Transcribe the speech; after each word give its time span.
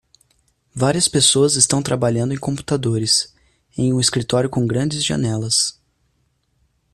Várias 0.73 1.07
pessoas 1.07 1.55
estão 1.55 1.79
trabalhando 1.79 2.33
em 2.33 2.37
computadores 2.37 3.35
em 3.77 3.93
um 3.93 3.99
escritório 3.99 4.49
com 4.49 4.65
grandes 4.65 5.05
janelas. 5.05 5.79